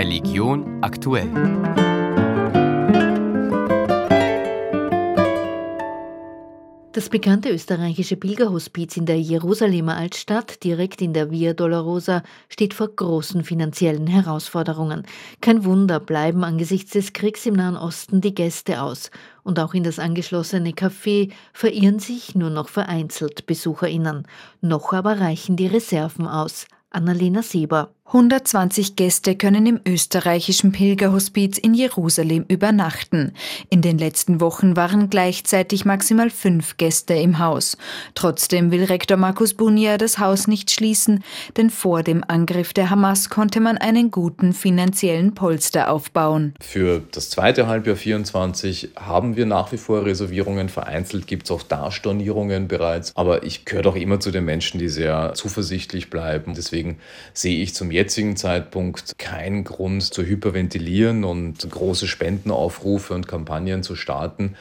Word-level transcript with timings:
Religion 0.00 0.78
aktuell. 0.80 1.28
Das 6.92 7.10
bekannte 7.10 7.50
österreichische 7.50 8.16
Pilgerhospiz 8.16 8.96
in 8.96 9.04
der 9.04 9.20
Jerusalemer 9.20 9.98
Altstadt, 9.98 10.64
direkt 10.64 11.02
in 11.02 11.12
der 11.12 11.30
Via 11.30 11.52
Dolorosa, 11.52 12.22
steht 12.48 12.72
vor 12.72 12.88
großen 12.88 13.44
finanziellen 13.44 14.06
Herausforderungen. 14.06 15.04
Kein 15.42 15.66
Wunder 15.66 16.00
bleiben 16.00 16.44
angesichts 16.44 16.92
des 16.92 17.12
Kriegs 17.12 17.44
im 17.44 17.52
Nahen 17.52 17.76
Osten 17.76 18.22
die 18.22 18.34
Gäste 18.34 18.80
aus. 18.80 19.10
Und 19.42 19.60
auch 19.60 19.74
in 19.74 19.84
das 19.84 19.98
angeschlossene 19.98 20.70
Café 20.70 21.30
verirren 21.52 21.98
sich 21.98 22.34
nur 22.34 22.48
noch 22.48 22.70
vereinzelt 22.70 23.44
BesucherInnen. 23.44 24.26
Noch 24.62 24.94
aber 24.94 25.20
reichen 25.20 25.56
die 25.56 25.66
Reserven 25.66 26.26
aus. 26.26 26.64
Annalena 26.88 27.42
Sieber. 27.42 27.90
120 28.12 28.96
Gäste 28.96 29.36
können 29.36 29.66
im 29.66 29.80
österreichischen 29.86 30.72
Pilgerhospiz 30.72 31.58
in 31.58 31.74
Jerusalem 31.74 32.44
übernachten. 32.48 33.34
In 33.68 33.82
den 33.82 33.98
letzten 33.98 34.40
Wochen 34.40 34.74
waren 34.74 35.10
gleichzeitig 35.10 35.84
maximal 35.84 36.28
fünf 36.28 36.76
Gäste 36.76 37.14
im 37.14 37.38
Haus. 37.38 37.76
Trotzdem 38.16 38.72
will 38.72 38.82
Rektor 38.82 39.16
Markus 39.16 39.54
Bunia 39.54 39.96
das 39.96 40.18
Haus 40.18 40.48
nicht 40.48 40.72
schließen, 40.72 41.22
denn 41.56 41.70
vor 41.70 42.02
dem 42.02 42.24
Angriff 42.26 42.72
der 42.72 42.90
Hamas 42.90 43.30
konnte 43.30 43.60
man 43.60 43.78
einen 43.78 44.10
guten 44.10 44.54
finanziellen 44.54 45.34
Polster 45.34 45.88
aufbauen. 45.88 46.54
Für 46.60 47.00
das 47.12 47.30
zweite 47.30 47.68
Halbjahr 47.68 47.94
24 47.94 48.88
haben 48.96 49.36
wir 49.36 49.46
nach 49.46 49.70
wie 49.70 49.78
vor 49.78 50.04
Reservierungen. 50.04 50.68
Vereinzelt 50.68 51.28
gibt 51.28 51.44
es 51.44 51.52
auch 51.52 51.62
da 51.62 51.92
Stornierungen 51.92 52.66
bereits. 52.66 53.12
Aber 53.14 53.44
ich 53.44 53.66
gehöre 53.66 53.84
doch 53.84 53.94
immer 53.94 54.18
zu 54.18 54.32
den 54.32 54.46
Menschen, 54.46 54.80
die 54.80 54.88
sehr 54.88 55.34
zuversichtlich 55.34 56.10
bleiben. 56.10 56.54
Deswegen 56.56 56.98
sehe 57.34 57.62
ich 57.62 57.72
zum 57.72 57.92
jetzigen 57.92 57.99
Zeitpunkt 58.36 59.18
keinen 59.18 59.64
Grund 59.64 60.02
zu 60.02 60.22
hyperventilieren 60.22 61.22
und 61.22 61.68
große 61.68 62.06
Spendenaufrufe 62.06 63.12
und 63.12 63.28
Kampagnen 63.28 63.82
zu 63.82 63.94
starten. 63.94 64.56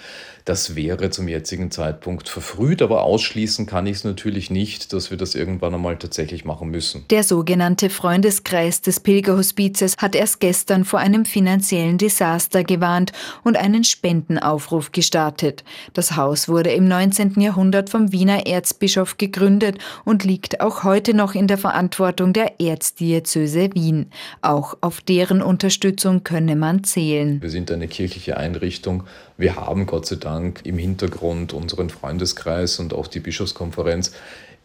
Das 0.45 0.75
wäre 0.75 1.09
zum 1.09 1.27
jetzigen 1.27 1.69
Zeitpunkt 1.69 2.27
verfrüht, 2.27 2.81
aber 2.81 3.03
ausschließen 3.03 3.65
kann 3.65 3.85
ich 3.85 3.97
es 3.97 4.03
natürlich 4.03 4.49
nicht, 4.49 4.93
dass 4.93 5.11
wir 5.11 5.17
das 5.17 5.35
irgendwann 5.35 5.75
einmal 5.75 5.97
tatsächlich 5.97 6.43
machen 6.43 6.69
müssen. 6.69 7.05
Der 7.11 7.23
sogenannte 7.23 7.89
Freundeskreis 7.89 8.81
des 8.81 8.99
Pilgerhospizes 8.99 9.93
hat 9.99 10.15
erst 10.15 10.39
gestern 10.39 10.85
vor 10.85 10.99
einem 10.99 11.25
finanziellen 11.25 11.97
Desaster 11.99 12.63
gewarnt 12.63 13.11
und 13.43 13.57
einen 13.57 13.83
Spendenaufruf 13.83 14.91
gestartet. 14.91 15.63
Das 15.93 16.15
Haus 16.15 16.49
wurde 16.49 16.71
im 16.71 16.87
19. 16.87 17.39
Jahrhundert 17.39 17.89
vom 17.89 18.11
Wiener 18.11 18.47
Erzbischof 18.47 19.17
gegründet 19.17 19.77
und 20.03 20.23
liegt 20.23 20.61
auch 20.61 20.83
heute 20.83 21.13
noch 21.13 21.35
in 21.35 21.47
der 21.47 21.59
Verantwortung 21.59 22.33
der 22.33 22.59
Erzdiözese 22.59 23.28
Wien. 23.35 24.07
Auch 24.41 24.77
auf 24.81 25.01
deren 25.01 25.41
Unterstützung 25.41 26.23
könne 26.23 26.55
man 26.55 26.83
zählen. 26.83 27.41
Wir 27.41 27.49
sind 27.49 27.71
eine 27.71 27.87
kirchliche 27.87 28.37
Einrichtung. 28.37 29.03
Wir 29.37 29.55
haben 29.55 29.85
Gott 29.85 30.05
sei 30.05 30.17
Dank 30.17 30.61
im 30.65 30.77
Hintergrund 30.77 31.53
unseren 31.53 31.89
Freundeskreis 31.89 32.79
und 32.79 32.93
auch 32.93 33.07
die 33.07 33.19
Bischofskonferenz. 33.19 34.13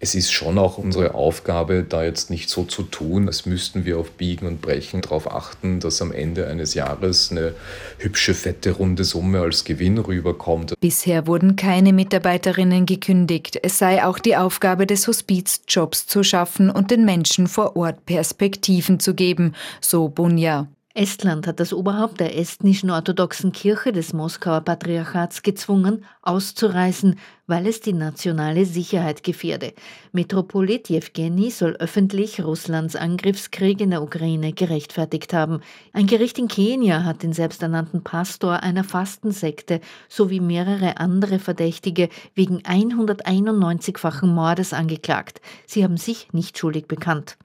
Es 0.04 0.14
ist 0.14 0.32
schon 0.32 0.58
auch 0.58 0.76
unsere 0.76 1.14
Aufgabe, 1.14 1.82
da 1.82 2.04
jetzt 2.04 2.28
nicht 2.28 2.50
so 2.50 2.64
zu 2.64 2.82
tun, 2.82 3.26
als 3.26 3.46
müssten 3.46 3.86
wir 3.86 3.98
auf 3.98 4.10
Biegen 4.10 4.46
und 4.46 4.60
Brechen 4.60 5.00
darauf 5.00 5.32
achten, 5.32 5.80
dass 5.80 6.02
am 6.02 6.12
Ende 6.12 6.46
eines 6.46 6.74
Jahres 6.74 7.30
eine 7.30 7.54
hübsche, 7.96 8.34
fette, 8.34 8.72
runde 8.72 9.02
Summe 9.04 9.40
als 9.40 9.64
Gewinn 9.64 9.96
rüberkommt. 9.96 10.74
Bisher 10.78 11.26
wurden 11.26 11.56
keine 11.56 11.94
Mitarbeiterinnen 11.94 12.84
gekündigt. 12.84 13.58
Es 13.62 13.78
sei 13.78 14.04
auch 14.04 14.18
die 14.18 14.36
Aufgabe 14.36 14.86
des 14.86 15.08
Hospiz, 15.08 15.62
Jobs 15.68 16.06
zu 16.06 16.22
schaffen 16.22 16.68
und 16.68 16.90
den 16.90 17.06
Menschen 17.06 17.46
vor 17.46 17.74
Ort 17.74 18.04
Perspektiven 18.04 19.00
zu 19.00 19.14
geben, 19.14 19.54
so 19.80 20.10
Bunja. 20.10 20.68
Estland 20.96 21.48
hat 21.48 21.58
das 21.58 21.72
Oberhaupt 21.72 22.20
der 22.20 22.38
estnischen 22.38 22.88
orthodoxen 22.88 23.50
Kirche 23.50 23.90
des 23.90 24.12
Moskauer 24.12 24.60
Patriarchats 24.60 25.42
gezwungen, 25.42 26.04
auszureisen, 26.22 27.18
weil 27.48 27.66
es 27.66 27.80
die 27.80 27.92
nationale 27.92 28.64
Sicherheit 28.64 29.24
gefährde. 29.24 29.72
Metropolit 30.12 30.88
Jewgeni 30.88 31.50
soll 31.50 31.72
öffentlich 31.80 32.44
Russlands 32.44 32.94
Angriffskrieg 32.94 33.80
in 33.80 33.90
der 33.90 34.04
Ukraine 34.04 34.52
gerechtfertigt 34.52 35.32
haben. 35.32 35.62
Ein 35.92 36.06
Gericht 36.06 36.38
in 36.38 36.46
Kenia 36.46 37.02
hat 37.02 37.24
den 37.24 37.32
selbsternannten 37.32 38.04
Pastor 38.04 38.62
einer 38.62 38.84
Fastensekte 38.84 39.80
sowie 40.08 40.38
mehrere 40.38 40.98
andere 40.98 41.40
Verdächtige 41.40 42.08
wegen 42.36 42.60
191-fachen 42.60 44.32
Mordes 44.32 44.72
angeklagt. 44.72 45.40
Sie 45.66 45.82
haben 45.82 45.96
sich 45.96 46.32
nicht 46.32 46.56
schuldig 46.56 46.86
bekannt. 46.86 47.36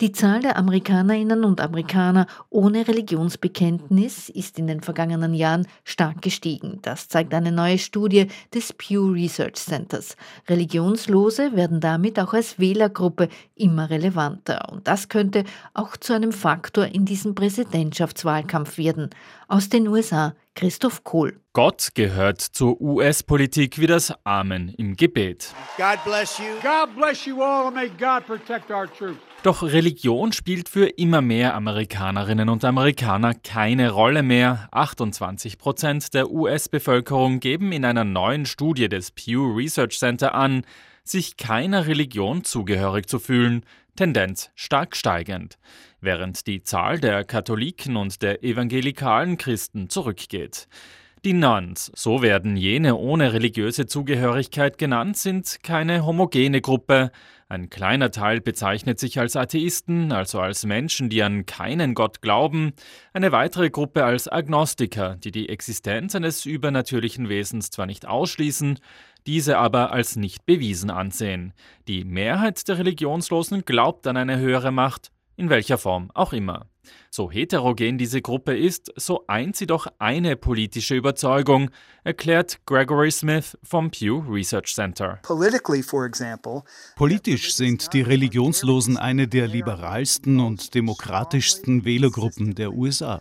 Die 0.00 0.12
Zahl 0.12 0.40
der 0.40 0.56
Amerikanerinnen 0.56 1.44
und 1.44 1.60
Amerikaner 1.60 2.26
ohne 2.50 2.86
Religionsbekenntnis 2.86 4.28
ist 4.28 4.58
in 4.58 4.66
den 4.66 4.80
vergangenen 4.80 5.34
Jahren 5.34 5.66
stark 5.84 6.22
gestiegen. 6.22 6.78
Das 6.82 7.08
zeigt 7.08 7.34
eine 7.34 7.52
neue 7.52 7.78
Studie 7.78 8.28
des 8.52 8.72
Pew 8.72 9.12
Research 9.12 9.56
Centers. 9.56 10.16
Religionslose 10.48 11.56
werden 11.56 11.80
damit 11.80 12.18
auch 12.18 12.34
als 12.34 12.58
Wählergruppe 12.58 13.28
immer 13.54 13.90
relevanter. 13.90 14.68
Und 14.72 14.88
das 14.88 15.08
könnte 15.08 15.44
auch 15.74 15.96
zu 15.96 16.12
einem 16.12 16.32
Faktor 16.32 16.86
in 16.86 17.04
diesem 17.04 17.34
Präsidentschaftswahlkampf 17.34 18.78
werden. 18.78 19.10
Aus 19.48 19.68
den 19.68 19.88
USA 19.88 20.34
Christoph 20.54 21.02
Kohl. 21.04 21.40
Gott 21.52 21.90
gehört 21.94 22.40
zur 22.40 22.80
US-Politik 22.80 23.78
wie 23.78 23.86
das 23.86 24.12
Amen 24.24 24.68
im 24.76 24.96
Gebet. 24.96 25.52
God 25.76 25.98
bless 26.04 26.38
you. 26.38 26.44
God 26.62 26.94
bless 26.96 27.26
you 27.26 27.42
all 27.42 27.66
and 27.66 27.74
may 27.74 27.88
God 27.88 28.24
protect 28.26 28.70
our 28.70 28.86
troops. 28.86 29.33
Doch 29.44 29.62
Religion 29.62 30.32
spielt 30.32 30.70
für 30.70 30.86
immer 30.86 31.20
mehr 31.20 31.54
Amerikanerinnen 31.54 32.48
und 32.48 32.64
Amerikaner 32.64 33.34
keine 33.34 33.90
Rolle 33.90 34.22
mehr. 34.22 34.70
28 34.70 35.58
Prozent 35.58 36.14
der 36.14 36.30
US-Bevölkerung 36.30 37.40
geben 37.40 37.70
in 37.70 37.84
einer 37.84 38.04
neuen 38.04 38.46
Studie 38.46 38.88
des 38.88 39.10
Pew 39.10 39.54
Research 39.54 39.98
Center 39.98 40.34
an, 40.34 40.62
sich 41.02 41.36
keiner 41.36 41.86
Religion 41.86 42.42
zugehörig 42.42 43.06
zu 43.06 43.18
fühlen, 43.18 43.66
Tendenz 43.96 44.50
stark 44.54 44.96
steigend, 44.96 45.58
während 46.00 46.46
die 46.46 46.62
Zahl 46.62 46.98
der 46.98 47.22
Katholiken 47.24 47.96
und 47.96 48.22
der 48.22 48.42
evangelikalen 48.44 49.36
Christen 49.36 49.90
zurückgeht. 49.90 50.68
Die 51.24 51.32
Nuns, 51.32 51.90
so 51.94 52.20
werden 52.20 52.54
jene 52.54 52.96
ohne 52.96 53.32
religiöse 53.32 53.86
Zugehörigkeit 53.86 54.76
genannt, 54.76 55.16
sind 55.16 55.60
keine 55.62 56.04
homogene 56.04 56.60
Gruppe, 56.60 57.12
ein 57.48 57.70
kleiner 57.70 58.10
Teil 58.10 58.42
bezeichnet 58.42 58.98
sich 58.98 59.18
als 59.18 59.34
Atheisten, 59.34 60.12
also 60.12 60.40
als 60.40 60.66
Menschen, 60.66 61.08
die 61.08 61.22
an 61.22 61.46
keinen 61.46 61.94
Gott 61.94 62.20
glauben, 62.20 62.74
eine 63.14 63.32
weitere 63.32 63.70
Gruppe 63.70 64.04
als 64.04 64.28
Agnostiker, 64.28 65.16
die 65.16 65.30
die 65.30 65.48
Existenz 65.48 66.14
eines 66.14 66.44
übernatürlichen 66.44 67.30
Wesens 67.30 67.70
zwar 67.70 67.86
nicht 67.86 68.06
ausschließen, 68.06 68.78
diese 69.26 69.56
aber 69.56 69.92
als 69.92 70.16
nicht 70.16 70.44
bewiesen 70.44 70.90
ansehen. 70.90 71.54
Die 71.88 72.04
Mehrheit 72.04 72.68
der 72.68 72.76
Religionslosen 72.76 73.64
glaubt 73.64 74.06
an 74.06 74.18
eine 74.18 74.38
höhere 74.38 74.72
Macht, 74.72 75.10
in 75.36 75.48
welcher 75.48 75.78
Form 75.78 76.10
auch 76.12 76.34
immer. 76.34 76.66
So 77.10 77.30
heterogen 77.30 77.98
diese 77.98 78.20
Gruppe 78.22 78.56
ist, 78.56 78.92
so 78.96 79.24
eint 79.26 79.56
sie 79.56 79.66
doch 79.66 79.86
eine 79.98 80.36
politische 80.36 80.94
Überzeugung, 80.94 81.70
erklärt 82.04 82.60
Gregory 82.66 83.10
Smith 83.10 83.56
vom 83.62 83.90
Pew 83.90 84.22
Research 84.28 84.74
Center. 84.74 85.20
Politisch 86.96 87.54
sind 87.54 87.92
die 87.92 88.02
Religionslosen 88.02 88.96
eine 88.96 89.28
der 89.28 89.48
liberalsten 89.48 90.40
und 90.40 90.74
demokratischsten 90.74 91.84
Wählergruppen 91.84 92.54
der 92.54 92.72
USA. 92.72 93.20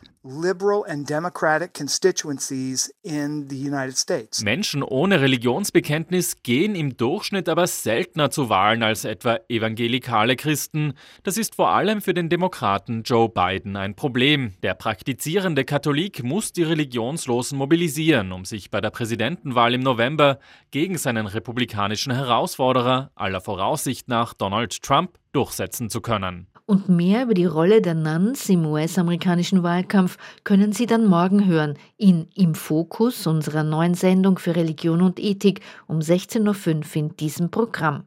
Menschen 4.41 4.81
ohne 4.81 5.19
Religionsbekenntnis 5.19 6.43
gehen 6.43 6.75
im 6.75 6.95
Durchschnitt 6.95 7.49
aber 7.49 7.67
seltener 7.67 8.31
zu 8.31 8.47
Wahlen 8.47 8.83
als 8.83 9.03
etwa 9.03 9.39
evangelikale 9.49 10.37
Christen. 10.37 10.93
Das 11.23 11.37
ist 11.37 11.55
vor 11.55 11.71
allem 11.71 12.01
für 12.01 12.13
den 12.13 12.29
Demokraten 12.29 13.03
Joe 13.03 13.27
Biden 13.27 13.52
ein 13.77 13.95
Problem. 13.95 14.53
Der 14.63 14.73
praktizierende 14.73 15.65
Katholik 15.65 16.23
muss 16.23 16.51
die 16.51 16.63
Religionslosen 16.63 17.57
mobilisieren, 17.57 18.31
um 18.31 18.45
sich 18.45 18.71
bei 18.71 18.81
der 18.81 18.89
Präsidentenwahl 18.89 19.73
im 19.73 19.81
November 19.81 20.39
gegen 20.71 20.97
seinen 20.97 21.27
republikanischen 21.27 22.13
Herausforderer, 22.13 23.11
aller 23.15 23.41
Voraussicht 23.41 24.07
nach 24.07 24.33
Donald 24.33 24.81
Trump, 24.81 25.17
durchsetzen 25.31 25.89
zu 25.89 26.01
können. 26.01 26.47
Und 26.65 26.89
mehr 26.89 27.23
über 27.23 27.33
die 27.33 27.45
Rolle 27.45 27.81
der 27.81 27.93
Nuns 27.93 28.47
im 28.49 28.65
US-amerikanischen 28.65 29.63
Wahlkampf 29.63 30.17
können 30.43 30.71
Sie 30.71 30.85
dann 30.85 31.05
morgen 31.05 31.45
hören 31.45 31.77
in 31.97 32.27
Im 32.35 32.55
Fokus 32.55 33.27
unserer 33.27 33.63
neuen 33.63 33.93
Sendung 33.95 34.39
für 34.39 34.55
Religion 34.55 35.01
und 35.01 35.19
Ethik 35.19 35.61
um 35.87 35.99
16.05 35.99 36.95
Uhr 36.95 36.95
in 36.95 37.17
diesem 37.17 37.51
Programm. 37.51 38.05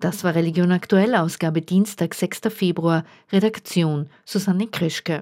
Das 0.00 0.24
war 0.24 0.34
Religion 0.34 0.72
aktuell, 0.72 1.14
Ausgabe 1.14 1.62
Dienstag, 1.62 2.14
6. 2.14 2.40
Februar, 2.50 3.04
Redaktion 3.32 4.08
Susanne 4.24 4.66
Krischke. 4.66 5.16